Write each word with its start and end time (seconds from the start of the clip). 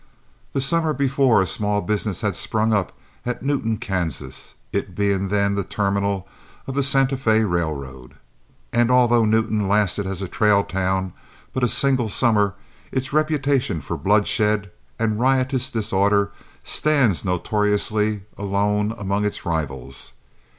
The 0.53 0.61
summer 0.61 0.93
before 0.93 1.43
a 1.43 1.45
small 1.45 1.79
business 1.79 2.21
had 2.21 2.35
sprung 2.35 2.73
up 2.73 2.91
at 3.23 3.43
Newton, 3.43 3.77
Kansas, 3.77 4.55
it 4.73 4.95
being 4.95 5.27
then 5.29 5.53
the 5.53 5.63
terminal 5.63 6.27
of 6.65 6.73
the 6.73 6.81
Santa 6.81 7.15
Fé 7.15 7.47
Railway. 7.47 8.07
And 8.73 8.89
although 8.89 9.25
Newton 9.25 9.67
lasted 9.69 10.07
as 10.07 10.23
a 10.23 10.27
trail 10.27 10.63
town 10.63 11.13
but 11.53 11.63
a 11.63 11.67
single 11.67 12.09
summer, 12.09 12.55
its 12.91 13.13
reputation 13.13 13.79
for 13.79 13.95
bloodshed 13.95 14.71
and 14.97 15.19
riotous 15.19 15.69
disorder 15.69 16.31
stands 16.63 17.23
notoriously 17.23 18.23
alone 18.39 18.95
among 18.97 19.23
its 19.23 19.45
rivals. 19.45 20.13